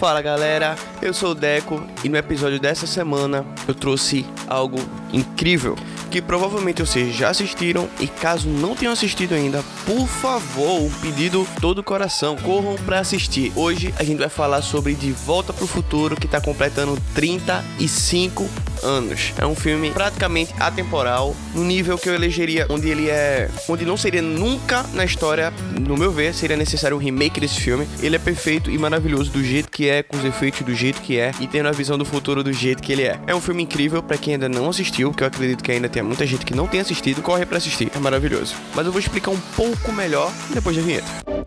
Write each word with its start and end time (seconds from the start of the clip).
Fala 0.00 0.22
galera, 0.22 0.76
eu 1.02 1.12
sou 1.12 1.32
o 1.32 1.34
Deco 1.34 1.86
e 2.02 2.08
no 2.08 2.16
episódio 2.16 2.58
dessa 2.58 2.86
semana 2.86 3.44
eu 3.68 3.74
trouxe 3.74 4.24
algo 4.48 4.78
incrível 5.12 5.76
que 6.10 6.22
provavelmente 6.22 6.80
vocês 6.80 7.14
já 7.14 7.28
assistiram 7.28 7.86
e 8.00 8.06
caso 8.06 8.48
não 8.48 8.74
tenham 8.74 8.94
assistido 8.94 9.34
ainda, 9.34 9.62
por 9.84 10.08
favor, 10.08 10.80
um 10.80 10.90
pedido 11.02 11.46
todo 11.60 11.84
coração, 11.84 12.34
corram 12.34 12.76
para 12.76 12.98
assistir. 12.98 13.52
Hoje 13.54 13.94
a 13.98 14.02
gente 14.02 14.18
vai 14.18 14.30
falar 14.30 14.62
sobre 14.62 14.94
De 14.94 15.12
Volta 15.12 15.52
para 15.52 15.64
o 15.64 15.68
Futuro 15.68 16.16
que 16.16 16.24
está 16.24 16.40
completando 16.40 16.98
35 17.14 18.48
anos. 18.84 19.32
É 19.38 19.46
um 19.46 19.54
filme 19.54 19.90
praticamente 19.90 20.54
atemporal, 20.58 21.34
no 21.54 21.64
nível 21.64 21.98
que 21.98 22.08
eu 22.08 22.14
elegeria 22.14 22.66
onde 22.68 22.88
ele 22.88 23.08
é, 23.08 23.48
onde 23.68 23.84
não 23.84 23.96
seria 23.96 24.22
nunca 24.22 24.84
na 24.94 25.04
história, 25.04 25.52
no 25.78 25.96
meu 25.96 26.12
ver, 26.12 26.34
seria 26.34 26.56
necessário 26.56 26.96
um 26.96 27.00
remake 27.00 27.40
desse 27.40 27.60
filme. 27.60 27.86
Ele 28.00 28.16
é 28.16 28.18
perfeito 28.18 28.70
e 28.70 28.78
maravilhoso 28.78 29.30
do 29.30 29.42
jeito 29.42 29.70
que 29.70 29.88
é, 29.88 30.02
com 30.02 30.16
os 30.16 30.24
efeitos 30.24 30.62
do 30.62 30.74
jeito 30.74 31.00
que 31.00 31.18
é 31.18 31.32
e 31.40 31.46
tendo 31.46 31.68
a 31.68 31.72
visão 31.72 31.96
do 31.96 32.04
futuro 32.04 32.42
do 32.42 32.52
jeito 32.52 32.82
que 32.82 32.92
ele 32.92 33.02
é. 33.02 33.18
É 33.26 33.34
um 33.34 33.40
filme 33.40 33.62
incrível 33.62 34.02
para 34.02 34.16
quem 34.16 34.34
ainda 34.34 34.48
não 34.48 34.68
assistiu, 34.68 35.12
que 35.12 35.22
eu 35.22 35.26
acredito 35.26 35.62
que 35.62 35.72
ainda 35.72 35.88
tem 35.88 36.02
muita 36.02 36.26
gente 36.26 36.44
que 36.44 36.54
não 36.54 36.66
tem 36.66 36.80
assistido, 36.80 37.22
corre 37.22 37.46
para 37.46 37.58
assistir. 37.58 37.90
É 37.94 37.98
maravilhoso. 37.98 38.54
Mas 38.74 38.86
eu 38.86 38.92
vou 38.92 39.00
explicar 39.00 39.30
um 39.30 39.40
pouco 39.56 39.92
melhor 39.92 40.32
depois 40.52 40.76
da 40.76 40.82
vinheta. 40.82 41.39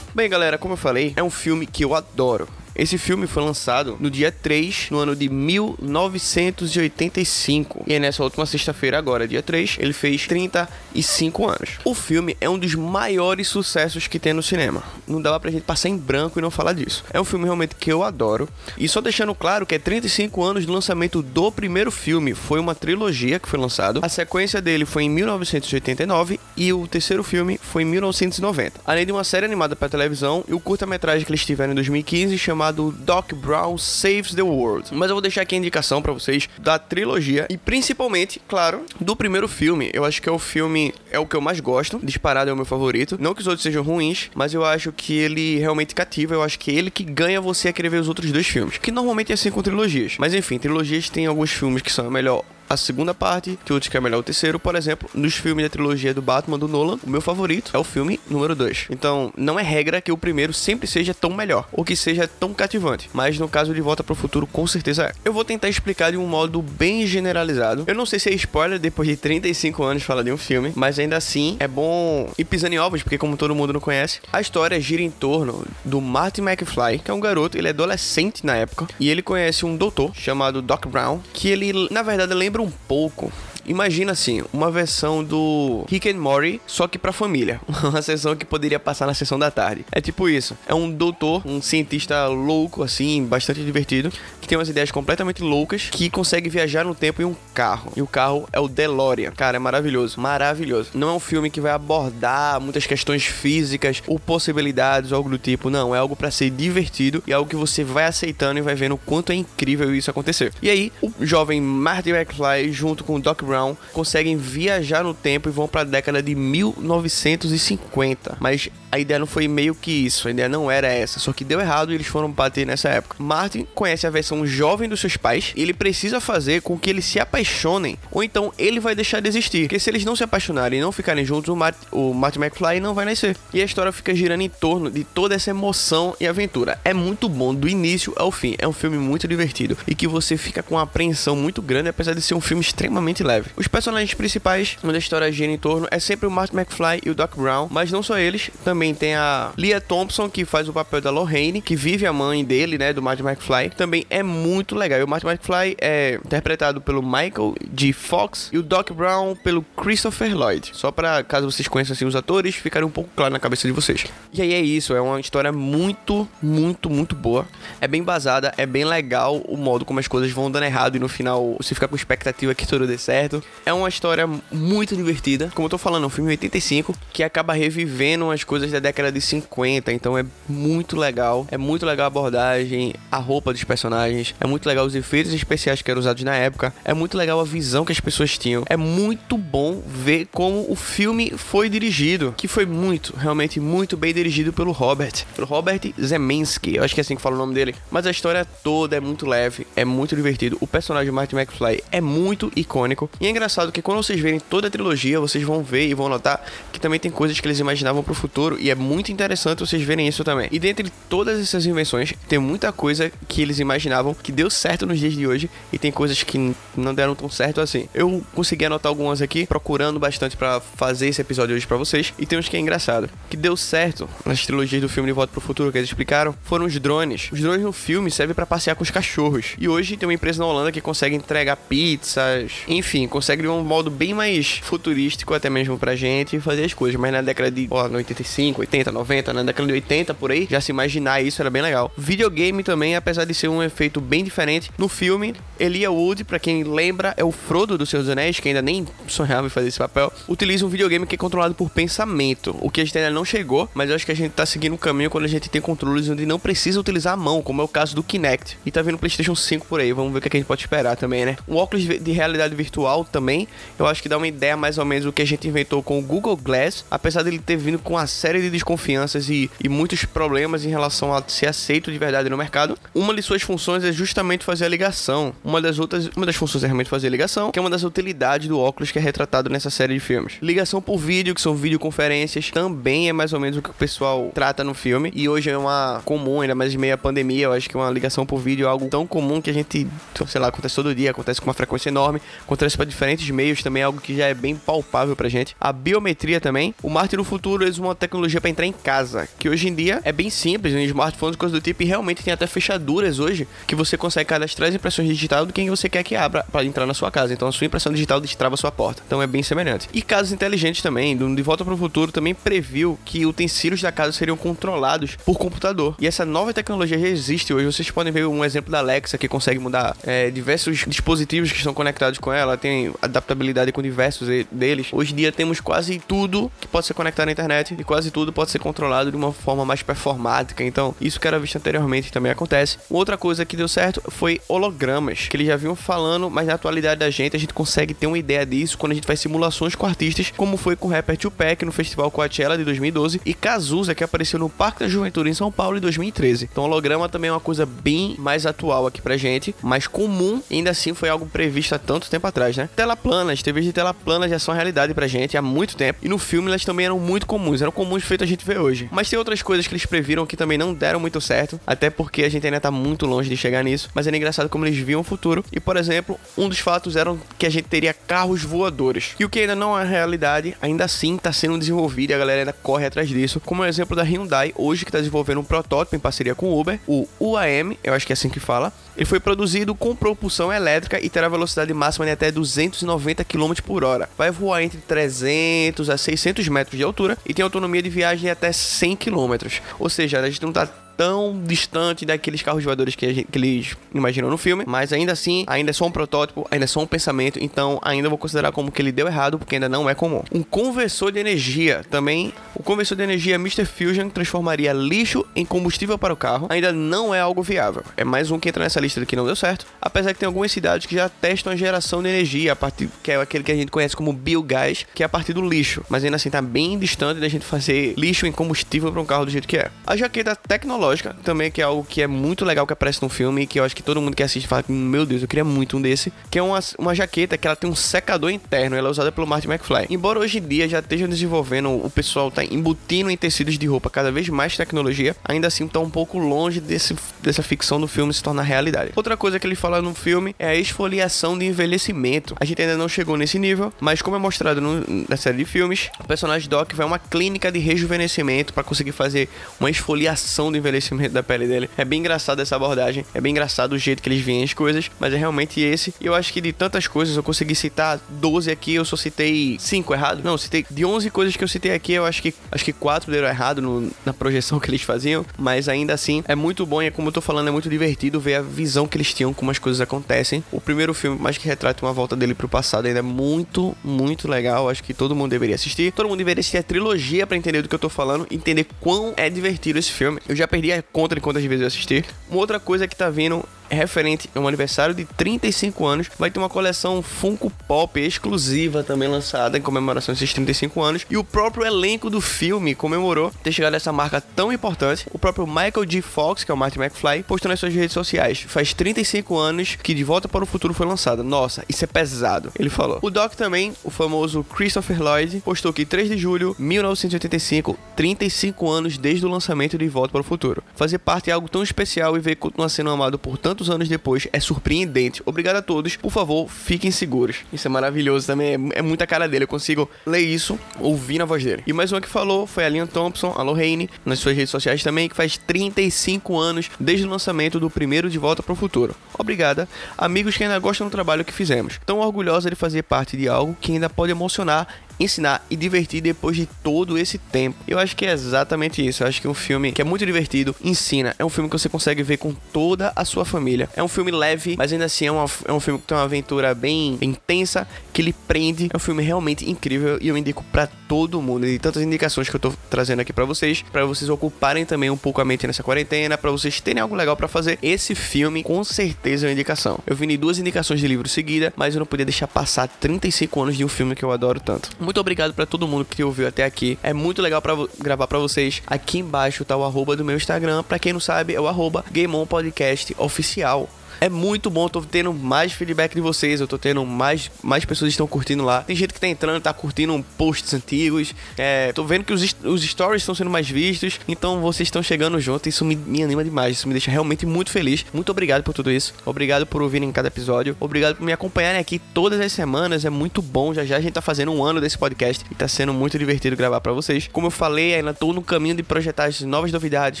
Bem, 0.16 0.30
galera, 0.30 0.56
como 0.56 0.72
eu 0.72 0.78
falei, 0.78 1.12
é 1.14 1.22
um 1.22 1.28
filme 1.28 1.66
que 1.66 1.84
eu 1.84 1.94
adoro. 1.94 2.48
Esse 2.78 2.98
filme 2.98 3.26
foi 3.26 3.42
lançado 3.42 3.96
no 3.98 4.10
dia 4.10 4.30
3, 4.30 4.88
no 4.90 4.98
ano 4.98 5.16
de 5.16 5.30
1985. 5.30 7.84
E 7.86 7.94
é 7.94 7.98
nessa 7.98 8.22
última 8.22 8.44
sexta-feira, 8.44 8.98
agora, 8.98 9.26
dia 9.26 9.42
3, 9.42 9.76
ele 9.78 9.94
fez 9.94 10.26
35 10.26 11.48
anos. 11.48 11.70
O 11.84 11.94
filme 11.94 12.36
é 12.38 12.50
um 12.50 12.58
dos 12.58 12.74
maiores 12.74 13.48
sucessos 13.48 14.06
que 14.06 14.18
tem 14.18 14.34
no 14.34 14.42
cinema. 14.42 14.82
Não 15.08 15.22
dava 15.22 15.40
pra 15.40 15.50
gente 15.50 15.62
passar 15.62 15.88
em 15.88 15.96
branco 15.96 16.38
e 16.38 16.42
não 16.42 16.50
falar 16.50 16.74
disso. 16.74 17.02
É 17.12 17.20
um 17.20 17.24
filme 17.24 17.46
realmente 17.46 17.74
que 17.74 17.90
eu 17.90 18.02
adoro. 18.02 18.46
E 18.76 18.86
só 18.86 19.00
deixando 19.00 19.34
claro 19.34 19.64
que 19.64 19.74
é 19.74 19.78
35 19.78 20.44
anos 20.44 20.66
do 20.66 20.72
lançamento 20.72 21.22
do 21.22 21.50
primeiro 21.50 21.90
filme. 21.90 22.34
Foi 22.34 22.60
uma 22.60 22.74
trilogia 22.74 23.38
que 23.38 23.48
foi 23.48 23.58
lançado. 23.58 24.00
A 24.02 24.10
sequência 24.10 24.60
dele 24.60 24.84
foi 24.84 25.04
em 25.04 25.10
1989 25.10 26.38
e 26.54 26.74
o 26.74 26.86
terceiro 26.86 27.24
filme 27.24 27.58
foi 27.62 27.84
em 27.84 27.86
1990. 27.86 28.82
Além 28.84 29.06
de 29.06 29.12
uma 29.12 29.24
série 29.24 29.46
animada 29.46 29.74
para 29.74 29.88
televisão 29.88 30.44
e 30.46 30.52
o 30.52 30.60
curta-metragem 30.60 31.24
que 31.24 31.30
eles 31.30 31.46
tiveram 31.46 31.72
em 31.72 31.76
2015 31.76 32.36
chamado 32.36 32.65
chamado 32.66 32.90
Doc 32.90 33.32
Brown 33.34 33.78
Saves 33.78 34.34
the 34.34 34.42
World. 34.42 34.88
Mas 34.92 35.08
eu 35.08 35.14
vou 35.14 35.22
deixar 35.22 35.42
aqui 35.42 35.54
a 35.54 35.58
indicação 35.58 36.02
para 36.02 36.12
vocês 36.12 36.48
da 36.58 36.78
trilogia 36.78 37.46
e 37.48 37.56
principalmente, 37.56 38.40
claro, 38.48 38.84
do 39.00 39.14
primeiro 39.14 39.46
filme. 39.46 39.90
Eu 39.92 40.04
acho 40.04 40.20
que 40.20 40.28
é 40.28 40.32
o 40.32 40.38
filme 40.38 40.92
é 41.10 41.18
o 41.18 41.26
que 41.26 41.36
eu 41.36 41.40
mais 41.40 41.60
gosto, 41.60 42.00
disparado 42.02 42.50
é 42.50 42.52
o 42.52 42.56
meu 42.56 42.64
favorito. 42.64 43.16
Não 43.20 43.34
que 43.34 43.40
os 43.40 43.46
outros 43.46 43.62
sejam 43.62 43.82
ruins, 43.82 44.30
mas 44.34 44.52
eu 44.52 44.64
acho 44.64 44.90
que 44.92 45.14
ele 45.14 45.58
realmente 45.58 45.94
cativa. 45.94 46.34
Eu 46.34 46.42
acho 46.42 46.58
que 46.58 46.70
é 46.70 46.74
ele 46.74 46.90
que 46.90 47.04
ganha 47.04 47.40
você 47.40 47.68
a 47.68 47.72
querer 47.72 47.88
ver 47.88 48.00
os 48.00 48.08
outros 48.08 48.32
dois 48.32 48.46
filmes, 48.46 48.78
que 48.78 48.90
normalmente 48.90 49.30
é 49.30 49.34
assim 49.34 49.50
com 49.50 49.62
trilogias. 49.62 50.16
Mas 50.18 50.34
enfim, 50.34 50.58
trilogias 50.58 51.08
tem 51.08 51.26
alguns 51.26 51.52
filmes 51.52 51.82
que 51.82 51.92
são 51.92 52.10
melhor 52.10 52.44
a 52.68 52.76
segunda 52.76 53.14
parte, 53.14 53.58
que 53.64 53.72
outros 53.72 53.90
que 53.90 53.96
é 53.96 54.00
melhor 54.00 54.18
o 54.18 54.22
terceiro. 54.22 54.58
Por 54.58 54.74
exemplo, 54.74 55.08
nos 55.14 55.34
filmes 55.34 55.64
da 55.64 55.70
trilogia 55.70 56.12
do 56.12 56.22
Batman 56.22 56.58
do 56.58 56.68
Nolan, 56.68 56.98
o 57.02 57.10
meu 57.10 57.20
favorito 57.20 57.70
é 57.74 57.78
o 57.78 57.84
filme 57.84 58.20
número 58.28 58.54
2. 58.54 58.86
Então, 58.90 59.32
não 59.36 59.58
é 59.58 59.62
regra 59.62 60.00
que 60.00 60.12
o 60.12 60.18
primeiro 60.18 60.52
sempre 60.52 60.86
seja 60.86 61.14
tão 61.14 61.30
melhor, 61.30 61.68
ou 61.72 61.84
que 61.84 61.96
seja 61.96 62.28
tão 62.28 62.52
cativante. 62.52 63.08
Mas 63.12 63.38
no 63.38 63.48
caso 63.48 63.74
de 63.74 63.80
Volta 63.80 64.02
para 64.02 64.12
o 64.12 64.16
Futuro, 64.16 64.46
com 64.46 64.66
certeza 64.66 65.04
é. 65.04 65.12
Eu 65.24 65.32
vou 65.32 65.44
tentar 65.44 65.68
explicar 65.68 66.10
de 66.10 66.16
um 66.16 66.26
modo 66.26 66.62
bem 66.62 67.06
generalizado. 67.06 67.84
Eu 67.86 67.94
não 67.94 68.06
sei 68.06 68.18
se 68.18 68.30
é 68.30 68.34
spoiler 68.34 68.78
depois 68.78 69.08
de 69.08 69.16
35 69.16 69.82
anos 69.82 70.02
falar 70.02 70.22
de 70.22 70.32
um 70.32 70.36
filme, 70.36 70.72
mas 70.74 70.98
ainda 70.98 71.16
assim 71.16 71.56
é 71.60 71.68
bom 71.68 72.30
ir 72.38 72.44
pisando 72.44 72.74
em 72.74 72.78
ovos, 72.78 73.02
porque 73.02 73.18
como 73.18 73.36
todo 73.36 73.54
mundo 73.54 73.72
não 73.72 73.80
conhece, 73.80 74.20
a 74.32 74.40
história 74.40 74.80
gira 74.80 75.02
em 75.02 75.10
torno 75.10 75.64
do 75.84 76.00
Martin 76.00 76.42
McFly, 76.42 76.98
que 76.98 77.10
é 77.10 77.14
um 77.14 77.20
garoto, 77.20 77.56
ele 77.56 77.68
é 77.68 77.70
adolescente 77.70 78.44
na 78.44 78.56
época, 78.56 78.86
e 78.98 79.08
ele 79.08 79.22
conhece 79.22 79.64
um 79.64 79.76
doutor 79.76 80.12
chamado 80.14 80.62
Doc 80.62 80.86
Brown, 80.86 81.20
que 81.32 81.48
ele, 81.48 81.88
na 81.90 82.02
verdade, 82.02 82.34
lembra 82.34 82.55
lembra 82.56 82.62
um 82.62 82.70
pouco 82.88 83.30
Imagina 83.66 84.12
assim, 84.12 84.42
uma 84.52 84.70
versão 84.70 85.22
do 85.22 85.84
Rick 85.88 86.08
and 86.08 86.18
Morty, 86.18 86.60
só 86.66 86.86
que 86.86 86.98
pra 86.98 87.12
família. 87.12 87.60
Uma 87.82 88.02
sessão 88.02 88.34
que 88.36 88.44
poderia 88.44 88.78
passar 88.78 89.06
na 89.06 89.14
sessão 89.14 89.38
da 89.38 89.50
tarde. 89.50 89.84
É 89.92 90.00
tipo 90.00 90.28
isso. 90.28 90.56
É 90.66 90.74
um 90.74 90.90
doutor, 90.90 91.42
um 91.46 91.60
cientista 91.60 92.26
louco, 92.26 92.82
assim, 92.82 93.24
bastante 93.24 93.64
divertido, 93.64 94.10
que 94.40 94.48
tem 94.48 94.56
umas 94.56 94.68
ideias 94.68 94.90
completamente 94.90 95.42
loucas, 95.42 95.88
que 95.90 96.10
consegue 96.10 96.48
viajar 96.48 96.84
no 96.84 96.94
tempo 96.94 97.22
em 97.22 97.24
um 97.24 97.34
carro. 97.54 97.92
E 97.96 98.02
o 98.02 98.06
carro 98.06 98.48
é 98.52 98.60
o 98.60 98.68
DeLorean. 98.68 99.32
Cara, 99.32 99.56
é 99.56 99.60
maravilhoso. 99.60 100.20
Maravilhoso. 100.20 100.90
Não 100.94 101.08
é 101.08 101.12
um 101.12 101.20
filme 101.20 101.50
que 101.50 101.60
vai 101.60 101.72
abordar 101.72 102.60
muitas 102.60 102.86
questões 102.86 103.24
físicas 103.24 104.02
ou 104.06 104.18
possibilidades 104.18 105.12
ou 105.12 105.16
algo 105.16 105.30
do 105.30 105.38
tipo. 105.38 105.70
Não, 105.70 105.94
é 105.94 105.98
algo 105.98 106.14
para 106.16 106.30
ser 106.30 106.50
divertido 106.50 107.22
e 107.26 107.32
algo 107.32 107.48
que 107.48 107.56
você 107.56 107.82
vai 107.82 108.04
aceitando 108.04 108.58
e 108.58 108.62
vai 108.62 108.74
vendo 108.74 108.94
o 108.94 108.98
quanto 108.98 109.32
é 109.32 109.34
incrível 109.34 109.94
isso 109.94 110.10
acontecer. 110.10 110.52
E 110.62 110.70
aí, 110.70 110.92
o 111.02 111.12
jovem 111.20 111.60
Marty 111.60 112.10
McFly, 112.10 112.72
junto 112.72 113.04
com 113.04 113.16
o 113.16 113.20
Doc 113.20 113.42
Brown, 113.42 113.55
Brown 113.56 113.76
conseguem 113.92 114.36
viajar 114.36 115.02
no 115.02 115.14
tempo 115.14 115.48
e 115.48 115.52
vão 115.52 115.66
para 115.66 115.80
a 115.80 115.84
década 115.84 116.22
de 116.22 116.34
1950. 116.34 118.36
Mas 118.38 118.68
a 118.96 118.98
ideia 118.98 119.18
não 119.18 119.26
foi 119.26 119.46
meio 119.46 119.74
que 119.74 119.90
isso, 119.90 120.26
a 120.26 120.30
ideia 120.30 120.48
não 120.48 120.70
era 120.70 120.88
essa, 120.88 121.20
só 121.20 121.32
que 121.32 121.44
deu 121.44 121.60
errado 121.60 121.92
e 121.92 121.94
eles 121.94 122.06
foram 122.06 122.30
bater 122.30 122.66
nessa 122.66 122.88
época. 122.88 123.16
Martin 123.18 123.66
conhece 123.74 124.06
a 124.06 124.10
versão 124.10 124.46
jovem 124.46 124.88
dos 124.88 125.00
seus 125.00 125.16
pais 125.16 125.52
e 125.54 125.62
ele 125.62 125.74
precisa 125.74 126.20
fazer 126.20 126.62
com 126.62 126.78
que 126.78 126.88
eles 126.88 127.04
se 127.04 127.20
apaixonem, 127.20 127.98
ou 128.10 128.22
então 128.22 128.52
ele 128.58 128.80
vai 128.80 128.94
deixar 128.94 129.20
de 129.20 129.28
existir. 129.28 129.62
Porque 129.62 129.78
se 129.78 129.90
eles 129.90 130.04
não 130.04 130.16
se 130.16 130.24
apaixonarem 130.24 130.78
e 130.78 130.82
não 130.82 130.92
ficarem 130.92 131.24
juntos, 131.24 131.48
o, 131.48 131.56
Mart 131.56 131.76
o 131.92 132.14
Martin 132.14 132.40
McFly 132.40 132.80
não 132.80 132.94
vai 132.94 133.04
nascer. 133.04 133.36
E 133.52 133.60
a 133.60 133.64
história 133.64 133.92
fica 133.92 134.14
girando 134.14 134.40
em 134.40 134.48
torno 134.48 134.90
de 134.90 135.04
toda 135.04 135.34
essa 135.34 135.50
emoção 135.50 136.16
e 136.18 136.26
aventura. 136.26 136.78
É 136.84 136.94
muito 136.94 137.28
bom 137.28 137.54
do 137.54 137.68
início 137.68 138.12
ao 138.16 138.32
fim. 138.32 138.54
É 138.58 138.66
um 138.66 138.72
filme 138.72 138.96
muito 138.96 139.28
divertido 139.28 139.76
e 139.86 139.94
que 139.94 140.08
você 140.08 140.36
fica 140.36 140.62
com 140.62 140.74
uma 140.74 140.82
apreensão 140.82 141.36
muito 141.36 141.60
grande, 141.60 141.88
apesar 141.88 142.14
de 142.14 142.22
ser 142.22 142.34
um 142.34 142.40
filme 142.40 142.62
extremamente 142.62 143.22
leve. 143.22 143.50
Os 143.56 143.68
personagens 143.68 144.14
principais, 144.14 144.78
onde 144.82 144.96
a 144.96 144.98
história 144.98 145.30
gira 145.30 145.52
em 145.52 145.58
torno, 145.58 145.86
é 145.90 145.98
sempre 145.98 146.26
o 146.26 146.30
Martin 146.30 146.56
McFly 146.56 147.00
e 147.04 147.10
o 147.10 147.14
Doc 147.14 147.36
Brown, 147.36 147.68
mas 147.70 147.90
não 147.90 148.02
só 148.02 148.18
eles, 148.18 148.50
também 148.64 148.85
tem 148.94 149.14
a 149.14 149.52
Leah 149.56 149.80
Thompson, 149.80 150.28
que 150.28 150.44
faz 150.44 150.68
o 150.68 150.72
papel 150.72 151.00
da 151.00 151.10
Lorraine, 151.10 151.60
que 151.60 151.76
vive 151.76 152.06
a 152.06 152.12
mãe 152.12 152.44
dele, 152.44 152.78
né, 152.78 152.92
do 152.92 153.02
Martin 153.02 153.22
McFly. 153.22 153.70
Também 153.70 154.06
é 154.10 154.22
muito 154.22 154.74
legal. 154.74 155.00
E 155.00 155.02
o 155.02 155.08
Martin 155.08 155.26
McFly 155.26 155.76
é 155.80 156.20
interpretado 156.24 156.80
pelo 156.80 157.02
Michael 157.02 157.54
G. 157.76 157.92
Fox 157.92 158.50
e 158.52 158.58
o 158.58 158.62
Doc 158.62 158.90
Brown 158.92 159.34
pelo 159.34 159.62
Christopher 159.76 160.36
Lloyd. 160.36 160.70
Só 160.72 160.90
para 160.90 161.22
caso 161.22 161.50
vocês 161.50 161.68
conheçam 161.68 161.94
assim, 161.94 162.04
os 162.04 162.16
atores, 162.16 162.54
ficarem 162.54 162.86
um 162.86 162.90
pouco 162.90 163.10
claro 163.14 163.32
na 163.32 163.38
cabeça 163.38 163.66
de 163.66 163.72
vocês. 163.72 164.04
E 164.32 164.42
aí 164.42 164.52
é 164.52 164.60
isso, 164.60 164.94
é 164.94 165.00
uma 165.00 165.20
história 165.20 165.52
muito, 165.52 166.28
muito, 166.42 166.90
muito 166.90 167.14
boa. 167.14 167.46
É 167.80 167.88
bem 167.88 168.02
basada, 168.02 168.52
é 168.56 168.66
bem 168.66 168.84
legal 168.84 169.38
o 169.46 169.56
modo 169.56 169.84
como 169.84 170.00
as 170.00 170.08
coisas 170.08 170.30
vão 170.30 170.50
dando 170.50 170.64
errado 170.64 170.96
e 170.96 170.98
no 170.98 171.08
final 171.08 171.56
você 171.58 171.74
fica 171.74 171.88
com 171.88 171.96
expectativa 171.96 172.54
que 172.54 172.66
tudo 172.66 172.86
dê 172.86 172.98
certo. 172.98 173.42
É 173.64 173.72
uma 173.72 173.88
história 173.88 174.28
muito 174.50 174.96
divertida. 174.96 175.50
Como 175.54 175.66
eu 175.66 175.70
tô 175.70 175.78
falando, 175.78 176.04
é 176.04 176.06
um 176.06 176.10
filme 176.10 176.30
85 176.30 176.94
que 177.12 177.22
acaba 177.22 177.52
revivendo 177.52 178.30
as 178.30 178.44
coisas 178.44 178.65
da 178.72 178.78
década 178.78 179.10
de 179.10 179.20
50. 179.20 179.92
Então 179.92 180.16
é 180.16 180.24
muito 180.48 180.96
legal. 180.96 181.46
É 181.50 181.58
muito 181.58 181.86
legal 181.86 182.04
a 182.04 182.08
abordagem, 182.08 182.94
a 183.10 183.18
roupa 183.18 183.52
dos 183.52 183.64
personagens. 183.64 184.34
É 184.40 184.46
muito 184.46 184.66
legal 184.66 184.86
os 184.86 184.94
efeitos 184.94 185.32
especiais 185.32 185.82
que 185.82 185.90
eram 185.90 186.00
usados 186.00 186.22
na 186.22 186.34
época. 186.34 186.72
É 186.84 186.94
muito 186.94 187.16
legal 187.16 187.40
a 187.40 187.44
visão 187.44 187.84
que 187.84 187.92
as 187.92 188.00
pessoas 188.00 188.36
tinham. 188.38 188.64
É 188.68 188.76
muito 188.76 189.36
bom 189.36 189.82
ver 189.86 190.28
como 190.32 190.70
o 190.70 190.76
filme 190.76 191.32
foi 191.36 191.68
dirigido. 191.68 192.34
Que 192.36 192.48
foi 192.48 192.66
muito, 192.66 193.14
realmente 193.16 193.60
muito 193.60 193.96
bem 193.96 194.12
dirigido 194.12 194.52
pelo 194.52 194.72
Robert. 194.72 195.24
Pelo 195.34 195.46
Robert 195.46 195.80
Zemensky. 196.00 196.76
Eu 196.76 196.84
acho 196.84 196.94
que 196.94 197.00
é 197.00 197.02
assim 197.02 197.16
que 197.16 197.22
fala 197.22 197.36
o 197.36 197.38
nome 197.38 197.54
dele. 197.54 197.74
Mas 197.90 198.06
a 198.06 198.10
história 198.10 198.44
toda 198.44 198.96
é 198.96 199.00
muito 199.00 199.26
leve. 199.26 199.66
É 199.76 199.84
muito 199.84 200.14
divertido. 200.16 200.56
O 200.60 200.66
personagem 200.66 201.12
Martin 201.12 201.36
McFly 201.36 201.82
é 201.90 202.00
muito 202.00 202.52
icônico. 202.54 203.10
E 203.20 203.26
é 203.26 203.30
engraçado 203.30 203.72
que 203.72 203.82
quando 203.82 204.02
vocês 204.02 204.20
verem 204.20 204.40
toda 204.40 204.68
a 204.68 204.70
trilogia, 204.70 205.20
vocês 205.20 205.44
vão 205.44 205.62
ver 205.62 205.88
e 205.88 205.94
vão 205.94 206.08
notar 206.08 206.44
que 206.72 206.80
também 206.80 207.00
tem 207.00 207.10
coisas 207.10 207.38
que 207.38 207.46
eles 207.46 207.58
imaginavam 207.58 208.02
pro 208.02 208.14
futuro. 208.14 208.55
E 208.58 208.70
é 208.70 208.74
muito 208.74 209.12
interessante 209.12 209.60
vocês 209.60 209.82
verem 209.82 210.06
isso 210.06 210.24
também. 210.24 210.48
E 210.50 210.58
dentre 210.58 210.90
todas 211.08 211.40
essas 211.40 211.66
invenções, 211.66 212.12
tem 212.28 212.38
muita 212.38 212.72
coisa 212.72 213.10
que 213.28 213.42
eles 213.42 213.58
imaginavam 213.58 214.14
que 214.14 214.32
deu 214.32 214.50
certo 214.50 214.86
nos 214.86 214.98
dias 214.98 215.14
de 215.14 215.26
hoje. 215.26 215.50
E 215.72 215.78
tem 215.78 215.92
coisas 215.92 216.22
que 216.22 216.54
não 216.76 216.94
deram 216.94 217.14
tão 217.14 217.28
certo 217.28 217.60
assim. 217.60 217.88
Eu 217.94 218.24
consegui 218.34 218.64
anotar 218.64 218.90
algumas 218.90 219.22
aqui, 219.22 219.46
procurando 219.46 219.98
bastante 219.98 220.36
para 220.36 220.60
fazer 220.60 221.08
esse 221.08 221.20
episódio 221.20 221.54
hoje 221.54 221.66
para 221.66 221.76
vocês. 221.76 222.12
E 222.18 222.26
tem 222.26 222.38
uns 222.38 222.48
que 222.48 222.56
é 222.56 222.60
engraçado. 222.60 223.08
Que 223.28 223.36
deu 223.36 223.56
certo 223.56 224.08
nas 224.24 224.44
trilogias 224.44 224.82
do 224.82 224.88
filme 224.88 225.08
De 225.08 225.12
Volta 225.12 225.32
pro 225.32 225.40
Futuro 225.40 225.72
que 225.72 225.78
eles 225.78 225.88
explicaram 225.88 226.34
foram 226.44 226.66
os 226.66 226.78
drones. 226.78 227.28
Os 227.32 227.40
drones 227.40 227.62
no 227.62 227.72
filme 227.72 228.10
servem 228.10 228.34
para 228.34 228.46
passear 228.46 228.74
com 228.74 228.82
os 228.82 228.90
cachorros. 228.90 229.54
E 229.58 229.68
hoje 229.68 229.96
tem 229.96 230.06
uma 230.06 230.14
empresa 230.14 230.38
na 230.38 230.46
Holanda 230.46 230.72
que 230.72 230.80
consegue 230.80 231.16
entregar 231.16 231.56
pizzas, 231.56 232.52
enfim, 232.68 233.06
consegue 233.06 233.42
de 233.42 233.48
um 233.48 233.62
modo 233.62 233.90
bem 233.90 234.14
mais 234.14 234.58
futurístico 234.62 235.34
até 235.34 235.50
mesmo 235.50 235.78
pra 235.78 235.96
gente 235.96 236.38
fazer 236.40 236.64
as 236.64 236.74
coisas. 236.74 237.00
Mas 237.00 237.12
na 237.12 237.22
década 237.22 237.50
de, 237.50 237.66
ó, 237.70 237.88
no 237.88 237.96
85 237.96 238.45
85, 238.46 238.60
80, 238.60 238.92
90, 238.92 239.32
na 239.32 239.42
década 239.42 239.66
de 239.66 239.72
80 239.74 240.14
por 240.14 240.30
aí, 240.30 240.46
já 240.50 240.60
se 240.60 240.70
imaginar 240.70 241.22
isso 241.22 241.40
era 241.42 241.50
bem 241.50 241.62
legal. 241.62 241.90
Videogame 241.96 242.62
também, 242.62 242.94
apesar 242.94 243.24
de 243.24 243.34
ser 243.34 243.48
um 243.48 243.62
efeito 243.62 244.00
bem 244.00 244.22
diferente, 244.22 244.70
no 244.78 244.88
filme, 244.88 245.34
Elia 245.58 245.90
Wood, 245.90 246.24
para 246.24 246.38
quem 246.38 246.62
lembra, 246.62 247.14
é 247.16 247.24
o 247.24 247.32
Frodo 247.32 247.78
do 247.78 247.86
Senhor 247.86 248.02
dos 248.02 248.10
Anéis, 248.10 248.38
que 248.38 248.48
ainda 248.48 248.62
nem 248.62 248.86
sonhava 249.08 249.46
em 249.46 249.50
fazer 249.50 249.68
esse 249.68 249.78
papel, 249.78 250.12
utiliza 250.28 250.64
um 250.64 250.68
videogame 250.68 251.06
que 251.06 251.14
é 251.14 251.18
controlado 251.18 251.54
por 251.54 251.70
pensamento, 251.70 252.56
o 252.60 252.70
que 252.70 252.80
a 252.80 252.84
gente 252.84 252.96
ainda 252.98 253.10
não 253.10 253.24
chegou, 253.24 253.68
mas 253.74 253.88
eu 253.90 253.96
acho 253.96 254.06
que 254.06 254.12
a 254.12 254.16
gente 254.16 254.32
tá 254.32 254.44
seguindo 254.44 254.74
um 254.74 254.78
caminho 254.78 255.10
quando 255.10 255.24
a 255.24 255.28
gente 255.28 255.48
tem 255.48 255.60
controles 255.60 256.08
onde 256.08 256.26
não 256.26 256.38
precisa 256.38 256.78
utilizar 256.78 257.14
a 257.14 257.16
mão, 257.16 257.42
como 257.42 257.62
é 257.62 257.64
o 257.64 257.68
caso 257.68 257.94
do 257.94 258.02
Kinect. 258.02 258.58
E 258.64 258.70
tá 258.70 258.82
vindo 258.82 258.98
PlayStation 258.98 259.34
5 259.34 259.66
por 259.66 259.80
aí, 259.80 259.92
vamos 259.92 260.12
ver 260.12 260.18
o 260.18 260.22
que 260.22 260.36
a 260.36 260.38
gente 260.38 260.46
pode 260.46 260.62
esperar 260.62 260.96
também, 260.96 261.24
né? 261.24 261.36
Um 261.48 261.56
óculos 261.56 261.84
de 261.84 262.12
realidade 262.12 262.54
virtual 262.54 263.04
também, 263.04 263.48
eu 263.78 263.86
acho 263.86 264.02
que 264.02 264.08
dá 264.08 264.16
uma 264.16 264.28
ideia 264.28 264.56
mais 264.56 264.78
ou 264.78 264.84
menos 264.84 265.04
do 265.04 265.12
que 265.12 265.22
a 265.22 265.26
gente 265.26 265.48
inventou 265.48 265.82
com 265.82 265.98
o 265.98 266.02
Google 266.02 266.36
Glass, 266.36 266.84
apesar 266.90 267.22
dele 267.22 267.38
ter 267.38 267.56
vindo 267.56 267.78
com 267.78 267.94
uma 267.94 268.06
série 268.06 268.35
de 268.42 268.50
desconfianças 268.50 269.28
e, 269.28 269.50
e 269.62 269.68
muitos 269.68 270.04
problemas 270.04 270.64
em 270.64 270.68
relação 270.68 271.14
a 271.14 271.22
ser 271.26 271.46
aceito 271.46 271.90
de 271.90 271.98
verdade 271.98 272.28
no 272.28 272.36
mercado. 272.36 272.78
Uma 272.94 273.14
de 273.14 273.22
suas 273.22 273.42
funções 273.42 273.84
é 273.84 273.92
justamente 273.92 274.44
fazer 274.44 274.66
a 274.66 274.68
ligação. 274.68 275.34
Uma 275.44 275.60
das 275.60 275.78
outras, 275.78 276.08
uma 276.16 276.26
das 276.26 276.36
funções 276.36 276.64
é 276.64 276.66
realmente 276.66 276.90
fazer 276.90 277.06
a 277.08 277.10
ligação, 277.10 277.50
que 277.50 277.58
é 277.58 277.62
uma 277.62 277.70
das 277.70 277.82
utilidades 277.82 278.48
do 278.48 278.58
óculos 278.58 278.90
que 278.90 278.98
é 278.98 279.02
retratado 279.02 279.50
nessa 279.50 279.70
série 279.70 279.94
de 279.94 280.00
filmes. 280.00 280.34
Ligação 280.42 280.80
por 280.80 280.98
vídeo, 280.98 281.34
que 281.34 281.40
são 281.40 281.54
videoconferências, 281.54 282.50
também 282.50 283.08
é 283.08 283.12
mais 283.12 283.32
ou 283.32 283.40
menos 283.40 283.58
o 283.58 283.62
que 283.62 283.70
o 283.70 283.74
pessoal 283.74 284.30
trata 284.34 284.62
no 284.64 284.74
filme. 284.74 285.12
E 285.14 285.28
hoje 285.28 285.50
é 285.50 285.56
uma 285.56 286.02
comum, 286.04 286.40
ainda 286.40 286.54
mais 286.54 286.72
de 286.72 286.78
meia 286.78 286.98
pandemia, 286.98 287.46
eu 287.46 287.52
acho 287.52 287.68
que 287.68 287.76
uma 287.76 287.90
ligação 287.90 288.26
por 288.26 288.38
vídeo 288.38 288.66
é 288.66 288.68
algo 288.68 288.88
tão 288.88 289.06
comum 289.06 289.40
que 289.40 289.50
a 289.50 289.52
gente, 289.52 289.86
sei 290.26 290.40
lá, 290.40 290.48
acontece 290.48 290.74
todo 290.74 290.94
dia, 290.94 291.10
acontece 291.10 291.40
com 291.40 291.46
uma 291.46 291.54
frequência 291.54 291.88
enorme, 291.88 292.20
acontece 292.42 292.76
para 292.76 292.86
diferentes 292.86 293.28
meios 293.30 293.62
também, 293.62 293.82
é 293.82 293.86
algo 293.86 294.00
que 294.00 294.16
já 294.16 294.26
é 294.26 294.34
bem 294.34 294.56
palpável 294.56 295.16
pra 295.16 295.28
gente. 295.28 295.56
A 295.60 295.72
biometria 295.72 296.40
também. 296.40 296.74
O 296.82 296.90
Marte 296.90 297.16
no 297.16 297.24
futuro 297.24 297.66
é 297.66 297.70
uma 297.78 297.94
tecnologia 297.94 298.25
para 298.40 298.50
entrar 298.50 298.66
em 298.66 298.72
casa, 298.72 299.28
que 299.38 299.48
hoje 299.48 299.68
em 299.68 299.74
dia 299.74 300.00
é 300.04 300.12
bem 300.12 300.30
simples, 300.30 300.74
em 300.74 300.84
smartphones, 300.84 301.36
coisas 301.36 301.58
do 301.58 301.62
tipo, 301.62 301.82
e 301.82 301.86
realmente 301.86 302.22
tem 302.22 302.32
até 302.32 302.46
fechaduras 302.46 303.18
hoje 303.18 303.46
que 303.66 303.74
você 303.74 303.96
consegue 303.96 304.28
cadastrar 304.28 304.68
as 304.68 304.74
impressões 304.74 305.08
digitais 305.08 305.46
do 305.46 305.52
quem 305.52 305.68
você 305.70 305.88
quer 305.88 306.02
que 306.02 306.16
abra 306.16 306.44
para 306.50 306.64
entrar 306.64 306.86
na 306.86 306.94
sua 306.94 307.10
casa. 307.10 307.32
Então 307.32 307.48
a 307.48 307.52
sua 307.52 307.66
impressão 307.66 307.92
digital 307.92 308.20
destrava 308.20 308.54
a 308.54 308.58
sua 308.58 308.72
porta. 308.72 309.02
Então 309.06 309.22
é 309.22 309.26
bem 309.26 309.42
semelhante. 309.42 309.88
E 309.92 310.02
casas 310.02 310.32
inteligentes 310.32 310.82
também, 310.82 311.16
De 311.16 311.42
Volta 311.42 311.64
para 311.64 311.74
o 311.74 311.76
Futuro 311.76 312.12
também 312.12 312.34
previu 312.34 312.98
que 313.04 313.26
utensílios 313.26 313.80
da 313.80 313.92
casa 313.92 314.12
seriam 314.12 314.36
controlados 314.36 315.16
por 315.24 315.38
computador. 315.38 315.94
E 316.00 316.06
essa 316.06 316.24
nova 316.24 316.52
tecnologia 316.52 316.98
já 316.98 317.08
existe 317.08 317.52
hoje. 317.52 317.66
Vocês 317.66 317.90
podem 317.90 318.12
ver 318.12 318.26
um 318.26 318.44
exemplo 318.44 318.70
da 318.70 318.78
Alexa 318.78 319.18
que 319.18 319.28
consegue 319.28 319.58
mudar 319.58 319.96
é, 320.04 320.30
diversos 320.30 320.84
dispositivos 320.86 321.50
que 321.52 321.58
estão 321.58 321.74
conectados 321.74 322.18
com 322.18 322.32
ela, 322.32 322.56
tem 322.56 322.92
adaptabilidade 323.02 323.72
com 323.72 323.82
diversos 323.82 324.28
deles. 324.50 324.88
Hoje 324.92 325.12
em 325.12 325.16
dia 325.16 325.32
temos 325.32 325.60
quase 325.60 326.00
tudo 326.06 326.50
que 326.60 326.68
pode 326.68 326.86
ser 326.86 326.94
conectado 326.94 327.26
na 327.26 327.32
internet 327.32 327.76
e 327.78 327.84
quase 327.84 328.10
tudo 328.16 328.32
pode 328.32 328.50
ser 328.50 328.58
controlado 328.58 329.10
de 329.10 329.16
uma 329.18 329.30
forma 329.30 329.62
mais 329.62 329.82
performática. 329.82 330.64
Então, 330.64 330.94
isso 330.98 331.20
que 331.20 331.28
era 331.28 331.38
visto 331.38 331.56
anteriormente 331.56 332.10
também 332.10 332.32
acontece. 332.32 332.78
Outra 332.88 333.18
coisa 333.18 333.44
que 333.44 333.58
deu 333.58 333.68
certo 333.68 334.02
foi 334.08 334.40
hologramas, 334.48 335.28
que 335.28 335.36
eles 335.36 335.46
já 335.46 335.54
vinham 335.54 335.76
falando, 335.76 336.30
mas 336.30 336.46
na 336.46 336.54
atualidade 336.54 336.98
da 336.98 337.10
gente 337.10 337.36
a 337.36 337.38
gente 337.38 337.52
consegue 337.52 337.92
ter 337.92 338.06
uma 338.06 338.16
ideia 338.16 338.46
disso 338.46 338.78
quando 338.78 338.92
a 338.92 338.94
gente 338.94 339.06
faz 339.06 339.20
simulações 339.20 339.74
com 339.74 339.84
artistas, 339.84 340.32
como 340.34 340.56
foi 340.56 340.76
com 340.76 340.88
o 340.88 340.90
rapper 340.90 341.18
Tupac 341.18 341.62
no 341.62 341.72
Festival 341.72 342.10
Coachella 342.10 342.56
de 342.56 342.64
2012 342.64 343.20
e 343.22 343.34
Cazuza 343.34 343.94
que 343.94 344.02
apareceu 344.02 344.38
no 344.38 344.48
Parque 344.48 344.80
da 344.80 344.88
Juventude 344.88 345.28
em 345.28 345.34
São 345.34 345.52
Paulo 345.52 345.76
em 345.76 345.80
2013. 345.82 346.48
Então, 346.50 346.64
holograma 346.64 347.10
também 347.10 347.28
é 347.28 347.32
uma 347.34 347.38
coisa 347.38 347.66
bem 347.66 348.16
mais 348.18 348.46
atual 348.46 348.86
aqui 348.86 349.02
pra 349.02 349.18
gente, 349.18 349.54
mais 349.62 349.86
comum, 349.86 350.40
ainda 350.50 350.70
assim 350.70 350.94
foi 350.94 351.10
algo 351.10 351.26
previsto 351.26 351.74
há 351.74 351.78
tanto 351.78 352.08
tempo 352.08 352.26
atrás, 352.26 352.56
né? 352.56 352.70
Tela 352.74 352.96
plana, 352.96 353.34
as 353.34 353.42
TVs 353.42 353.66
de 353.66 353.74
tela 353.74 353.92
plana 353.92 354.26
já 354.26 354.38
são 354.38 354.54
realidade 354.54 354.94
pra 354.94 355.06
gente 355.06 355.36
há 355.36 355.42
muito 355.42 355.76
tempo, 355.76 355.98
e 356.02 356.08
no 356.08 356.16
filme 356.16 356.48
elas 356.48 356.64
também 356.64 356.86
eram 356.86 356.98
muito 356.98 357.26
comuns, 357.26 357.60
eram 357.60 357.70
comuns 357.72 358.05
feitos 358.06 358.26
a 358.26 358.28
gente 358.28 358.44
ver 358.44 358.58
hoje. 358.58 358.88
Mas 358.90 359.10
tem 359.10 359.18
outras 359.18 359.42
coisas 359.42 359.66
que 359.66 359.72
eles 359.72 359.86
previram 359.86 360.26
que 360.26 360.36
também 360.36 360.56
não 360.56 360.72
deram 360.72 361.00
muito 361.00 361.20
certo, 361.20 361.60
até 361.66 361.90
porque 361.90 362.22
a 362.22 362.28
gente 362.28 362.46
ainda 362.46 362.60
tá 362.60 362.70
muito 362.70 363.06
longe 363.06 363.28
de 363.28 363.36
chegar 363.36 363.62
nisso, 363.62 363.90
mas 363.94 364.06
é 364.06 364.16
engraçado 364.16 364.48
como 364.48 364.66
eles 364.66 364.78
viam 364.78 365.00
o 365.00 365.04
futuro, 365.04 365.44
e 365.52 365.60
por 365.60 365.76
exemplo, 365.76 366.18
um 366.36 366.48
dos 366.48 366.58
fatos 366.58 366.96
era 366.96 367.14
que 367.38 367.46
a 367.46 367.50
gente 367.50 367.68
teria 367.68 367.92
carros 367.92 368.42
voadores, 368.42 369.14
e 369.18 369.24
o 369.24 369.28
que 369.28 369.40
ainda 369.40 369.54
não 369.54 369.78
é 369.78 369.84
realidade, 369.84 370.56
ainda 370.60 370.84
assim 370.84 371.16
tá 371.16 371.32
sendo 371.32 371.58
desenvolvido 371.58 372.10
e 372.10 372.14
a 372.14 372.18
galera 372.18 372.40
ainda 372.40 372.52
corre 372.52 372.86
atrás 372.86 373.08
disso, 373.08 373.40
como 373.40 373.62
o 373.62 373.66
exemplo 373.66 373.96
da 373.96 374.02
Hyundai, 374.02 374.52
hoje 374.56 374.84
que 374.84 374.92
tá 374.92 374.98
desenvolvendo 374.98 375.40
um 375.40 375.44
protótipo 375.44 375.96
em 375.96 376.00
parceria 376.00 376.34
com 376.34 376.46
o 376.46 376.60
Uber, 376.60 376.78
o 376.86 377.06
UAM, 377.20 377.76
eu 377.82 377.92
acho 377.92 378.06
que 378.06 378.12
é 378.12 378.14
assim 378.14 378.28
que 378.28 378.40
fala, 378.40 378.72
ele 378.96 379.04
foi 379.04 379.20
produzido 379.20 379.74
com 379.74 379.94
propulsão 379.94 380.52
elétrica 380.52 381.04
e 381.04 381.08
terá 381.08 381.28
velocidade 381.28 381.72
máxima 381.74 382.06
de 382.06 382.12
até 382.12 382.30
290 382.30 383.24
km 383.24 383.52
por 383.64 383.84
hora. 383.84 384.08
Vai 384.16 384.30
voar 384.30 384.62
entre 384.62 384.78
300 384.78 385.90
a 385.90 385.98
600 385.98 386.48
metros 386.48 386.76
de 386.76 386.82
altura 386.82 387.18
e 387.26 387.34
tem 387.34 387.42
autonomia 387.42 387.82
de 387.82 387.90
viagem 387.90 388.24
de 388.24 388.30
até 388.30 388.52
100 388.52 388.96
km. 388.96 389.34
Ou 389.78 389.88
seja, 389.88 390.20
a 390.20 390.30
gente 390.30 390.42
não 390.42 390.52
tá 390.52 390.68
tão 390.96 391.40
distante 391.44 392.04
daqueles 392.06 392.42
carros 392.42 392.64
voadores 392.64 392.94
que, 392.94 393.12
gente, 393.12 393.26
que, 393.30 393.38
eles 393.38 393.76
imaginam 393.94 394.30
no 394.30 394.38
filme, 394.38 394.64
mas 394.66 394.92
ainda 394.92 395.12
assim, 395.12 395.44
ainda 395.46 395.70
é 395.70 395.72
só 395.72 395.86
um 395.86 395.90
protótipo, 395.90 396.46
ainda 396.50 396.64
é 396.64 396.68
só 396.68 396.80
um 396.80 396.86
pensamento, 396.86 397.38
então 397.42 397.78
ainda 397.82 398.08
vou 398.08 398.18
considerar 398.18 398.52
como 398.52 398.72
que 398.72 398.80
ele 398.80 398.92
deu 398.92 399.06
errado, 399.06 399.38
porque 399.38 399.56
ainda 399.56 399.68
não 399.68 399.88
é 399.88 399.94
comum. 399.94 400.22
Um 400.32 400.42
conversor 400.42 401.12
de 401.12 401.18
energia 401.18 401.84
também, 401.90 402.32
o 402.54 402.62
conversor 402.62 402.96
de 402.96 403.02
energia 403.02 403.36
Mr. 403.36 403.64
Fusion 403.66 404.08
transformaria 404.08 404.72
lixo 404.72 405.24
em 405.34 405.44
combustível 405.44 405.98
para 405.98 406.12
o 406.12 406.16
carro, 406.16 406.46
ainda 406.48 406.72
não 406.72 407.14
é 407.14 407.20
algo 407.20 407.42
viável. 407.42 407.82
É 407.96 408.04
mais 408.04 408.30
um 408.30 408.38
que 408.38 408.48
entra 408.48 408.62
nessa 408.62 408.80
lista 408.80 409.04
que 409.04 409.16
não 409.16 409.26
deu 409.26 409.36
certo, 409.36 409.66
apesar 409.80 410.14
que 410.14 410.20
tem 410.20 410.26
algumas 410.26 410.50
cidades 410.50 410.86
que 410.86 410.94
já 410.94 411.08
testam 411.08 411.52
a 411.52 411.56
geração 411.56 412.02
de 412.02 412.08
energia 412.08 412.52
a 412.52 412.56
partir 412.56 412.88
que 413.02 413.10
é 413.10 413.16
aquele 413.16 413.44
que 413.44 413.52
a 413.52 413.54
gente 413.54 413.70
conhece 413.70 413.96
como 413.96 414.12
biogás, 414.12 414.86
que 414.94 415.02
é 415.02 415.06
a 415.06 415.08
partir 415.08 415.32
do 415.32 415.46
lixo, 415.46 415.84
mas 415.88 416.04
ainda 416.04 416.16
assim 416.16 416.30
tá 416.30 416.40
bem 416.40 416.78
distante 416.78 417.20
da 417.20 417.28
gente 417.28 417.44
fazer 417.44 417.94
lixo 417.96 418.26
em 418.26 418.32
combustível 418.32 418.92
para 418.92 419.00
um 419.00 419.04
carro 419.04 419.24
do 419.24 419.30
jeito 419.30 419.46
que 419.46 419.56
é. 419.56 419.70
A 419.86 419.96
jaqueta 419.96 420.36
tecnológica 420.36 420.85
também 421.22 421.50
que 421.50 421.60
é 421.60 421.64
algo 421.64 421.84
que 421.84 422.02
é 422.02 422.06
muito 422.06 422.44
legal 422.44 422.66
que 422.66 422.72
aparece 422.72 423.02
no 423.02 423.08
filme 423.08 423.42
e 423.42 423.46
que 423.46 423.58
eu 423.58 423.64
acho 423.64 423.74
que 423.74 423.82
todo 423.82 424.00
mundo 424.00 424.14
que 424.14 424.22
assiste 424.22 424.46
fala, 424.46 424.64
meu 424.68 425.04
Deus, 425.04 425.22
eu 425.22 425.28
queria 425.28 425.44
muito 425.44 425.76
um 425.76 425.82
desse, 425.82 426.12
que 426.30 426.38
é 426.38 426.42
uma, 426.42 426.58
uma 426.78 426.94
jaqueta 426.94 427.36
que 427.36 427.46
ela 427.46 427.56
tem 427.56 427.68
um 427.68 427.74
secador 427.74 428.30
interno, 428.30 428.76
ela 428.76 428.88
é 428.88 428.90
usada 428.90 429.12
pelo 429.12 429.26
Martin 429.26 429.48
McFly. 429.48 429.86
Embora 429.90 430.18
hoje 430.18 430.38
em 430.38 430.46
dia 430.46 430.68
já 430.68 430.78
estejam 430.78 431.08
desenvolvendo, 431.08 431.70
o 431.70 431.90
pessoal 431.90 432.30
tá 432.30 432.44
embutindo 432.44 433.10
em 433.10 433.16
tecidos 433.16 433.58
de 433.58 433.66
roupa 433.66 433.90
cada 433.90 434.10
vez 434.10 434.28
mais 434.28 434.56
tecnologia, 434.56 435.16
ainda 435.24 435.48
assim 435.48 435.66
tá 435.66 435.80
um 435.80 435.90
pouco 435.90 436.18
longe 436.18 436.60
desse, 436.60 436.96
dessa 437.22 437.42
ficção 437.42 437.80
do 437.80 437.88
filme 437.88 438.12
se 438.12 438.22
tornar 438.22 438.42
realidade. 438.42 438.92
Outra 438.94 439.16
coisa 439.16 439.38
que 439.38 439.46
ele 439.46 439.54
fala 439.54 439.82
no 439.82 439.94
filme 439.94 440.34
é 440.38 440.48
a 440.48 440.54
esfoliação 440.54 441.38
de 441.38 441.44
envelhecimento. 441.44 442.34
A 442.40 442.44
gente 442.44 442.60
ainda 442.62 442.76
não 442.76 442.88
chegou 442.88 443.16
nesse 443.16 443.38
nível, 443.38 443.72
mas 443.80 444.00
como 444.02 444.16
é 444.16 444.18
mostrado 444.18 444.60
no, 444.60 444.84
na 445.08 445.16
série 445.16 445.38
de 445.38 445.44
filmes, 445.44 445.90
o 446.00 446.04
personagem 446.04 446.48
Doc 446.48 446.72
vai 446.72 446.84
a 446.84 446.86
uma 446.86 446.98
clínica 446.98 447.50
de 447.50 447.58
rejuvenescimento 447.58 448.52
para 448.52 448.62
conseguir 448.62 448.92
fazer 448.92 449.28
uma 449.58 449.70
esfoliação 449.70 450.50
do 450.50 450.56
envelhecimento 450.56 450.75
envelhecimento 450.76 451.12
da 451.12 451.22
pele 451.22 451.46
dele. 451.46 451.70
É 451.76 451.84
bem 451.84 452.00
engraçado 452.00 452.40
essa 452.40 452.56
abordagem, 452.56 453.04
é 453.14 453.20
bem 453.20 453.30
engraçado 453.30 453.72
o 453.72 453.78
jeito 453.78 454.02
que 454.02 454.08
eles 454.08 454.22
veem 454.22 454.42
as 454.42 454.52
coisas, 454.52 454.90
mas 454.98 455.12
é 455.12 455.16
realmente 455.16 455.60
esse. 455.60 455.94
E 456.00 456.06
eu 456.06 456.14
acho 456.14 456.32
que 456.32 456.40
de 456.40 456.52
tantas 456.52 456.86
coisas 456.86 457.16
eu 457.16 457.22
consegui 457.22 457.54
citar 457.54 458.00
12 458.08 458.50
aqui, 458.50 458.74
eu 458.74 458.84
só 458.84 458.96
citei 458.96 459.56
5 459.58 459.94
errado. 459.94 460.22
Não, 460.22 460.36
citei 460.38 460.64
de 460.70 460.84
11 460.84 461.10
coisas 461.10 461.36
que 461.36 461.44
eu 461.44 461.48
citei 461.48 461.72
aqui, 461.72 461.92
eu 461.92 462.04
acho 462.04 462.22
que 462.22 462.34
acho 462.50 462.64
que 462.64 462.72
4 462.72 463.10
deram 463.10 463.28
errado 463.28 463.62
no, 463.62 463.90
na 464.04 464.12
projeção 464.12 464.58
que 464.60 464.70
eles 464.70 464.82
faziam, 464.82 465.24
mas 465.38 465.68
ainda 465.68 465.94
assim 465.94 466.22
é 466.28 466.34
muito 466.34 466.64
bom 466.66 466.82
e 466.82 466.86
é 466.86 466.90
como 466.90 467.08
eu 467.08 467.12
tô 467.12 467.20
falando, 467.20 467.48
é 467.48 467.50
muito 467.50 467.68
divertido 467.68 468.20
ver 468.20 468.36
a 468.36 468.42
visão 468.42 468.86
que 468.86 468.96
eles 468.96 469.12
tinham 469.12 469.32
como 469.32 469.50
as 469.50 469.58
coisas 469.58 469.80
acontecem. 469.80 470.44
O 470.52 470.60
primeiro 470.60 470.92
filme, 470.94 471.18
mais 471.18 471.38
que 471.38 471.46
retrata 471.46 471.84
uma 471.84 471.92
volta 471.92 472.16
dele 472.16 472.34
pro 472.34 472.48
passado, 472.48 472.86
ainda 472.86 472.98
é 472.98 473.02
muito, 473.02 473.76
muito 473.82 474.28
legal. 474.28 474.68
Acho 474.68 474.82
que 474.82 474.94
todo 474.94 475.14
mundo 475.14 475.30
deveria 475.30 475.54
assistir. 475.54 475.92
Todo 475.92 476.08
mundo 476.08 476.18
deveria 476.18 476.40
assistir 476.40 476.58
a 476.58 476.62
trilogia 476.62 477.26
para 477.26 477.36
entender 477.36 477.62
do 477.62 477.68
que 477.68 477.74
eu 477.74 477.78
tô 477.78 477.88
falando, 477.88 478.26
entender 478.30 478.66
quão 478.80 479.14
é 479.16 479.28
divertido 479.28 479.78
esse 479.78 479.90
filme. 479.90 480.20
Eu 480.28 480.36
já 480.36 480.46
perdi 480.46 480.65
perdi 480.66 480.72
a 480.72 480.82
conta 480.82 481.14
de 481.14 481.20
quantas 481.20 481.44
vezes 481.44 481.60
eu 481.60 481.66
assisti. 481.66 482.04
Uma 482.28 482.38
outra 482.38 482.58
coisa 482.58 482.88
que 482.88 482.96
tá 482.96 483.08
vindo 483.08 483.44
referente 483.70 484.28
a 484.34 484.40
um 484.40 484.48
aniversário 484.48 484.94
de 484.94 485.04
35 485.04 485.86
anos, 485.86 486.08
vai 486.18 486.30
ter 486.30 486.38
uma 486.38 486.48
coleção 486.48 487.02
Funko 487.02 487.50
Pop 487.66 487.98
exclusiva 487.98 488.82
também 488.82 489.08
lançada 489.08 489.58
em 489.58 489.62
comemoração 489.62 490.14
desses 490.14 490.32
35 490.32 490.82
anos. 490.82 491.06
E 491.10 491.16
o 491.16 491.24
próprio 491.24 491.66
elenco 491.66 492.10
do 492.10 492.20
filme 492.20 492.74
comemorou 492.74 493.32
ter 493.42 493.52
chegado 493.52 493.74
a 493.74 493.76
essa 493.76 493.92
marca 493.92 494.20
tão 494.20 494.52
importante. 494.52 495.06
O 495.12 495.18
próprio 495.18 495.46
Michael 495.46 495.88
G. 495.88 496.02
Fox, 496.02 496.44
que 496.44 496.50
é 496.50 496.54
o 496.54 496.56
Martin 496.56 496.80
McFly, 496.80 497.22
postou 497.22 497.48
nas 497.48 497.60
suas 497.60 497.74
redes 497.74 497.92
sociais: 497.92 498.44
faz 498.46 498.72
35 498.72 499.36
anos 499.36 499.76
que 499.82 499.94
De 499.94 500.04
Volta 500.04 500.28
para 500.28 500.44
o 500.44 500.46
Futuro 500.46 500.74
foi 500.74 500.86
lançada. 500.86 501.22
Nossa, 501.22 501.64
isso 501.68 501.84
é 501.84 501.86
pesado. 501.86 502.52
Ele 502.58 502.70
falou. 502.70 502.98
O 503.02 503.10
Doc 503.10 503.34
também, 503.34 503.72
o 503.82 503.90
famoso 503.90 504.44
Christopher 504.44 505.02
Lloyd, 505.02 505.40
postou 505.40 505.72
que 505.72 505.84
3 505.84 506.08
de 506.08 506.18
julho 506.18 506.54
de 506.56 506.62
1985, 506.62 507.78
35 507.94 508.68
anos 508.68 508.98
desde 508.98 509.24
o 509.26 509.28
lançamento 509.28 509.78
de 509.78 509.84
De 509.84 509.90
Volta 509.90 510.12
para 510.12 510.20
o 510.20 510.24
Futuro. 510.24 510.62
Fazer 510.74 510.98
parte 510.98 511.30
é 511.30 511.32
algo 511.32 511.48
tão 511.48 511.62
especial 511.62 512.16
e 512.16 512.20
ver 512.20 512.36
continuar 512.36 512.68
sendo 512.68 512.90
amado 512.90 513.18
por 513.18 513.38
tanto 513.38 513.55
tantos 513.56 513.70
anos 513.70 513.88
depois 513.88 514.28
é 514.34 514.38
surpreendente. 514.38 515.22
Obrigado 515.24 515.56
a 515.56 515.62
todos. 515.62 515.96
Por 515.96 516.12
favor, 516.12 516.46
fiquem 516.46 516.90
seguros. 516.90 517.38
Isso 517.50 517.66
é 517.66 517.70
maravilhoso 517.70 518.26
também. 518.26 518.70
É, 518.74 518.80
é 518.80 518.82
muita 518.82 519.06
cara 519.06 519.26
dele. 519.26 519.44
Eu 519.44 519.48
consigo 519.48 519.88
ler 520.04 520.20
isso 520.20 520.58
ouvindo 520.78 521.22
a 521.22 521.24
voz 521.24 521.42
dele. 521.42 521.62
E 521.66 521.72
mais 521.72 521.90
uma 521.90 522.00
que 522.02 522.08
falou 522.08 522.46
foi 522.46 522.66
a 522.66 522.68
Liam 522.68 522.86
Thompson, 522.86 523.32
a 523.34 523.42
Lorraine, 523.42 523.88
nas 524.04 524.18
suas 524.18 524.36
redes 524.36 524.50
sociais 524.50 524.82
também, 524.82 525.08
que 525.08 525.16
faz 525.16 525.38
35 525.38 526.38
anos 526.38 526.70
desde 526.78 527.06
o 527.06 527.08
lançamento 527.08 527.58
do 527.58 527.70
primeiro 527.70 528.10
De 528.10 528.18
Volta 528.18 528.42
para 528.42 528.52
o 528.52 528.56
Futuro. 528.56 528.94
Obrigada, 529.18 529.66
amigos 529.96 530.36
que 530.36 530.44
ainda 530.44 530.58
gostam 530.58 530.86
do 530.86 530.90
trabalho 530.90 531.24
que 531.24 531.32
fizemos. 531.32 531.80
Tão 531.86 532.00
orgulhosa 532.00 532.50
de 532.50 532.56
fazer 532.56 532.82
parte 532.82 533.16
de 533.16 533.26
algo 533.26 533.56
que 533.58 533.72
ainda 533.72 533.88
pode 533.88 534.12
emocionar 534.12 534.68
ensinar 534.98 535.44
e 535.50 535.56
divertir 535.56 536.00
depois 536.00 536.36
de 536.36 536.46
todo 536.62 536.98
esse 536.98 537.18
tempo. 537.18 537.58
Eu 537.68 537.78
acho 537.78 537.94
que 537.94 538.06
é 538.06 538.12
exatamente 538.12 538.86
isso. 538.86 539.02
Eu 539.02 539.08
acho 539.08 539.20
que 539.20 539.26
é 539.26 539.30
um 539.30 539.34
filme 539.34 539.72
que 539.72 539.80
é 539.80 539.84
muito 539.84 540.04
divertido, 540.04 540.54
ensina. 540.62 541.14
É 541.18 541.24
um 541.24 541.28
filme 541.28 541.48
que 541.48 541.58
você 541.58 541.68
consegue 541.68 542.02
ver 542.02 542.16
com 542.16 542.32
toda 542.52 542.92
a 542.96 543.04
sua 543.04 543.24
família. 543.24 543.68
É 543.76 543.82
um 543.82 543.88
filme 543.88 544.10
leve, 544.10 544.56
mas 544.56 544.72
ainda 544.72 544.86
assim 544.86 545.06
é, 545.06 545.12
uma, 545.12 545.26
é 545.44 545.52
um 545.52 545.60
filme 545.60 545.78
que 545.78 545.86
tem 545.86 545.96
uma 545.96 546.04
aventura 546.04 546.54
bem 546.54 546.98
intensa, 547.00 547.66
que 547.92 548.02
ele 548.02 548.14
prende. 548.26 548.68
É 548.72 548.76
um 548.76 548.80
filme 548.80 549.02
realmente 549.02 549.48
incrível 549.48 549.98
e 550.00 550.08
eu 550.08 550.16
indico 550.16 550.44
para 550.50 550.66
todo 550.88 551.20
mundo. 551.20 551.46
E 551.46 551.58
tantas 551.58 551.82
indicações 551.82 552.28
que 552.28 552.36
eu 552.36 552.40
tô 552.40 552.52
trazendo 552.70 553.00
aqui 553.00 553.12
para 553.12 553.24
vocês, 553.24 553.62
para 553.70 553.84
vocês 553.84 554.08
ocuparem 554.08 554.64
também 554.64 554.90
um 554.90 554.96
pouco 554.96 555.20
a 555.20 555.24
mente 555.24 555.46
nessa 555.46 555.62
quarentena, 555.62 556.16
para 556.16 556.30
vocês 556.30 556.60
terem 556.60 556.80
algo 556.82 556.94
legal 556.94 557.16
para 557.16 557.28
fazer. 557.28 557.58
Esse 557.62 557.94
filme 557.94 558.42
com 558.42 558.62
certeza 558.64 559.26
é 559.26 559.28
uma 559.28 559.32
indicação. 559.32 559.78
Eu 559.86 559.94
vi 559.94 560.06
duas 560.16 560.38
indicações 560.38 560.80
de 560.80 560.86
livro 560.86 561.08
seguida, 561.08 561.52
mas 561.56 561.74
eu 561.74 561.80
não 561.80 561.86
podia 561.86 562.06
deixar 562.06 562.28
passar 562.28 562.68
35 562.68 563.42
anos 563.42 563.56
de 563.56 563.64
um 563.64 563.68
filme 563.68 563.94
que 563.94 564.04
eu 564.04 564.12
adoro 564.12 564.38
tanto. 564.38 564.70
Muito 564.86 565.00
obrigado 565.00 565.34
para 565.34 565.44
todo 565.44 565.66
mundo 565.66 565.84
que 565.84 566.04
ouviu 566.04 566.28
até 566.28 566.44
aqui. 566.44 566.78
É 566.80 566.92
muito 566.92 567.20
legal 567.20 567.42
para 567.42 567.54
gravar 567.76 568.06
para 568.06 568.20
vocês. 568.20 568.62
Aqui 568.68 569.00
embaixo 569.00 569.44
tá 569.44 569.56
o 569.56 569.64
arroba 569.64 569.96
do 569.96 570.04
meu 570.04 570.16
Instagram. 570.16 570.62
Para 570.62 570.78
quem 570.78 570.92
não 570.92 571.00
sabe, 571.00 571.34
é 571.34 571.40
o 571.40 571.48
arroba 571.48 571.84
Game 571.90 572.14
On 572.14 572.24
Podcast 572.24 572.94
Oficial. 572.96 573.68
É 574.00 574.08
muito 574.08 574.50
bom, 574.50 574.68
tô 574.68 574.80
tendo 574.82 575.12
mais 575.12 575.52
feedback 575.52 575.94
de 575.94 576.00
vocês, 576.00 576.40
eu 576.40 576.46
tô 576.46 576.58
tendo 576.58 576.84
mais, 576.84 577.30
mais 577.42 577.64
pessoas 577.64 577.90
estão 577.90 578.06
curtindo 578.06 578.44
lá. 578.44 578.62
Tem 578.62 578.76
gente 578.76 578.92
que 578.92 579.00
tá 579.00 579.08
entrando, 579.08 579.40
tá 579.40 579.52
curtindo 579.52 580.04
posts 580.18 580.52
antigos. 580.52 581.14
É, 581.36 581.72
tô 581.72 581.84
vendo 581.84 582.04
que 582.04 582.12
os, 582.12 582.36
os 582.44 582.62
stories 582.62 583.02
estão 583.02 583.14
sendo 583.14 583.30
mais 583.30 583.48
vistos, 583.48 583.98
então 584.06 584.40
vocês 584.40 584.66
estão 584.66 584.82
chegando 584.82 585.18
junto, 585.20 585.48
isso 585.48 585.64
me, 585.64 585.76
me 585.76 586.02
anima 586.02 586.22
demais, 586.22 586.58
isso 586.58 586.68
me 586.68 586.74
deixa 586.74 586.90
realmente 586.90 587.24
muito 587.24 587.50
feliz. 587.50 587.86
Muito 587.92 588.10
obrigado 588.10 588.42
por 588.42 588.52
tudo 588.52 588.70
isso. 588.70 588.92
Obrigado 589.04 589.46
por 589.46 589.62
ouvirem 589.62 589.90
cada 589.92 590.08
episódio. 590.08 590.56
Obrigado 590.60 590.96
por 590.96 591.04
me 591.04 591.12
acompanharem 591.12 591.60
aqui 591.60 591.78
todas 591.78 592.20
as 592.20 592.32
semanas. 592.32 592.84
É 592.84 592.90
muito 592.90 593.22
bom. 593.22 593.54
Já 593.54 593.64
já 593.64 593.76
a 593.76 593.80
gente 593.80 593.92
tá 593.92 594.02
fazendo 594.02 594.32
um 594.32 594.44
ano 594.44 594.60
desse 594.60 594.76
podcast 594.76 595.24
e 595.30 595.34
tá 595.34 595.48
sendo 595.48 595.72
muito 595.72 595.98
divertido 595.98 596.36
gravar 596.36 596.60
para 596.60 596.72
vocês. 596.72 597.08
Como 597.12 597.28
eu 597.28 597.30
falei, 597.30 597.74
ainda 597.74 597.94
tô 597.94 598.12
no 598.12 598.22
caminho 598.22 598.56
de 598.56 598.62
projetar 598.62 599.04
as 599.04 599.20
novas 599.22 599.50
novidades. 599.52 600.00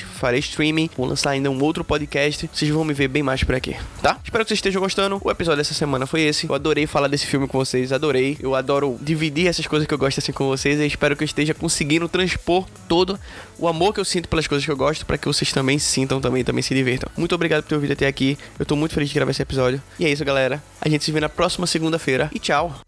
Farei 0.00 0.40
streaming, 0.40 0.90
vou 0.96 1.06
lançar 1.06 1.30
ainda 1.30 1.50
um 1.50 1.62
outro 1.62 1.84
podcast. 1.84 2.50
Vocês 2.52 2.70
vão 2.70 2.84
me 2.84 2.92
ver 2.92 3.08
bem 3.08 3.22
mais 3.22 3.42
por 3.42 3.54
aqui 3.54 3.76
tá? 4.02 4.18
Espero 4.24 4.44
que 4.44 4.48
vocês 4.48 4.58
estejam 4.58 4.80
gostando. 4.80 5.20
O 5.22 5.30
episódio 5.30 5.58
dessa 5.58 5.74
semana 5.74 6.06
foi 6.06 6.22
esse. 6.22 6.48
Eu 6.48 6.54
adorei 6.54 6.86
falar 6.86 7.08
desse 7.08 7.26
filme 7.26 7.46
com 7.46 7.58
vocês, 7.58 7.92
adorei. 7.92 8.36
Eu 8.40 8.54
adoro 8.54 8.98
dividir 9.00 9.46
essas 9.46 9.66
coisas 9.66 9.86
que 9.86 9.94
eu 9.94 9.98
gosto 9.98 10.18
assim 10.18 10.32
com 10.32 10.46
vocês 10.46 10.78
e 10.78 10.86
espero 10.86 11.16
que 11.16 11.22
eu 11.22 11.26
esteja 11.26 11.54
conseguindo 11.54 12.08
transpor 12.08 12.66
todo 12.88 13.18
o 13.58 13.66
amor 13.68 13.92
que 13.92 14.00
eu 14.00 14.04
sinto 14.04 14.28
pelas 14.28 14.46
coisas 14.46 14.64
que 14.64 14.70
eu 14.70 14.76
gosto 14.76 15.04
para 15.04 15.18
que 15.18 15.26
vocês 15.26 15.52
também 15.52 15.78
sintam, 15.78 16.20
também, 16.20 16.44
também 16.44 16.62
se 16.62 16.74
divirtam. 16.74 17.10
Muito 17.16 17.34
obrigado 17.34 17.62
por 17.62 17.68
ter 17.68 17.74
ouvido 17.74 17.92
até 17.92 18.06
aqui. 18.06 18.38
Eu 18.58 18.66
tô 18.66 18.76
muito 18.76 18.94
feliz 18.94 19.08
de 19.08 19.14
gravar 19.14 19.30
esse 19.30 19.42
episódio. 19.42 19.82
E 19.98 20.04
é 20.04 20.10
isso, 20.10 20.24
galera. 20.24 20.62
A 20.80 20.88
gente 20.88 21.04
se 21.04 21.12
vê 21.12 21.20
na 21.20 21.28
próxima 21.28 21.66
segunda-feira 21.66 22.30
e 22.34 22.38
tchau. 22.38 22.85